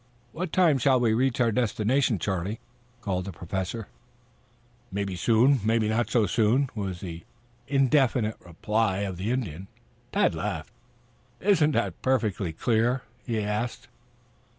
[0.31, 2.59] "What time shall we reach our destination, Charlie?"
[3.01, 3.87] called the Professor.
[4.91, 7.21] "Mebby soon, mebby not so soon," was the
[7.67, 9.67] indefinite reply of the Indian.
[10.11, 10.73] Tad laughed.
[11.39, 13.89] "Is that perfectly clear?" he asked.